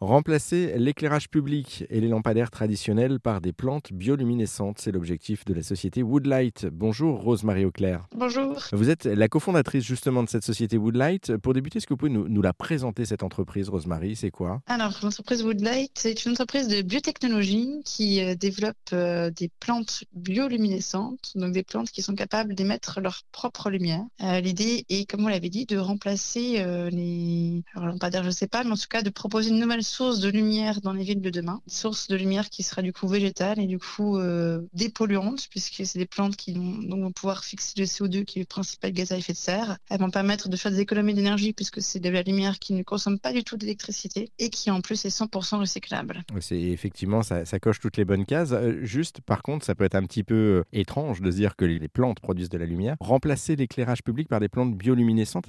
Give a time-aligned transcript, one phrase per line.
[0.00, 5.64] Remplacer l'éclairage public et les lampadaires traditionnels par des plantes bioluminescentes, c'est l'objectif de la
[5.64, 6.66] société Woodlight.
[6.70, 8.06] Bonjour Rose-Marie Auclair.
[8.14, 8.62] Bonjour.
[8.70, 11.36] Vous êtes la cofondatrice justement de cette société Woodlight.
[11.38, 14.14] Pour débuter, est-ce que vous pouvez nous, la présenter cette entreprise, Rose-Marie?
[14.14, 14.60] C'est quoi?
[14.68, 21.32] Alors, l'entreprise Woodlight, c'est une entreprise de biotechnologie qui euh, développe euh, des plantes bioluminescentes,
[21.34, 24.04] donc des plantes qui sont capables d'émettre leur propre lumière.
[24.22, 27.57] Euh, l'idée est, comme vous l'avez dit, de remplacer les
[27.88, 30.20] alors, lampadaires, je ne sais pas, mais en tout cas de proposer une nouvelle source
[30.20, 31.60] de lumière dans les villes de demain.
[31.66, 35.86] Une source de lumière qui sera du coup végétale et du coup euh, dépolluante, puisque
[35.86, 39.16] c'est des plantes qui vont, pouvoir fixer le CO2, qui est le principal gaz à
[39.16, 39.78] effet de serre.
[39.88, 42.82] Elles vont permettre de faire des économies d'énergie, puisque c'est de la lumière qui ne
[42.82, 46.22] consomme pas du tout d'électricité et qui en plus est 100% recyclable.
[46.40, 48.52] C'est effectivement, ça, ça, coche toutes les bonnes cases.
[48.52, 51.64] Euh, juste, par contre, ça peut être un petit peu euh, étrange de dire que
[51.64, 52.96] les plantes produisent de la lumière.
[53.00, 55.46] Remplacer l'éclairage public par des plantes bioluminescentes,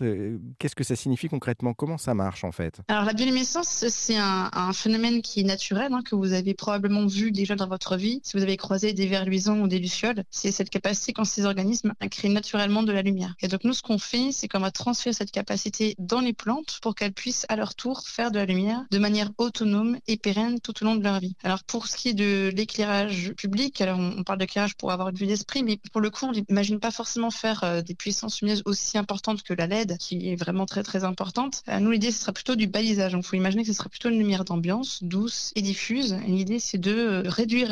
[0.59, 1.73] qu'est-ce que ça signifie concrètement?
[1.73, 2.28] Comment ça marche?
[2.43, 6.53] En fait Alors la bioluminescence, c'est un phénomène qui est naturel, hein, que vous avez
[6.53, 8.21] probablement vu déjà dans votre vie.
[8.23, 11.45] Si vous avez croisé des vers luisants ou des lucioles, c'est cette capacité qu'ont ces
[11.45, 13.35] organismes à créer naturellement de la lumière.
[13.41, 16.79] Et donc nous, ce qu'on fait, c'est qu'on va transférer cette capacité dans les plantes
[16.81, 20.59] pour qu'elles puissent à leur tour faire de la lumière de manière autonome et pérenne
[20.59, 21.35] tout au long de leur vie.
[21.43, 25.15] Alors pour ce qui est de l'éclairage public, alors on, parle d'éclairage pour avoir une
[25.15, 28.63] vue d'esprit, mais pour le coup, on n'imagine pas forcément faire euh, des puissances lumineuses
[28.65, 31.63] aussi importantes que la LED, qui est vraiment très très importante.
[31.69, 33.13] Euh, nous, l'idée, ce sera plutôt du balisage.
[33.15, 36.17] Il faut imaginer que ce sera plutôt une lumière d'ambiance douce et diffuse.
[36.27, 37.71] L'idée, c'est de euh, réduire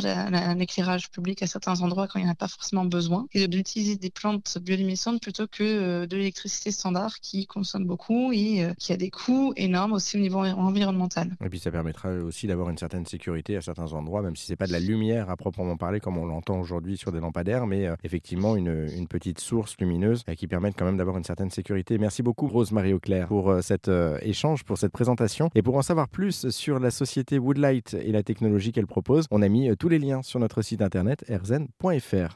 [0.56, 3.98] l'éclairage public à certains endroits quand il n'y en a pas forcément besoin et d'utiliser
[3.98, 8.94] des plantes bioluminescentes plutôt que euh, de l'électricité standard qui consomme beaucoup et euh, qui
[8.94, 11.36] a des coûts énormes aussi au niveau environnemental.
[11.44, 14.56] Et puis ça permettra aussi d'avoir une certaine sécurité à certains endroits, même si c'est
[14.56, 17.90] pas de la lumière à proprement parler comme on l'entend aujourd'hui sur des lampadaires, mais
[18.06, 21.98] effectivement une, une, petite source lumineuse qui permet quand même d'avoir une certaine sécurité.
[21.98, 23.90] Merci beaucoup Rose-Marie Auclair pour cet
[24.22, 25.50] échange, pour cette présentation.
[25.56, 29.26] Et pour en savoir plus sur la société Woodlight et la technologie qu'elle propose.
[29.32, 32.36] On a mis euh, tous les liens sur notre site internet erzen.fr.